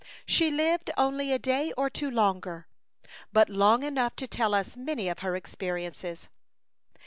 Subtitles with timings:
[0.25, 1.53] She lived only a 24 A Chautauqua Idyl.
[1.53, 2.67] day or two longer,
[3.31, 6.27] but long enough to tell us many of her experiences.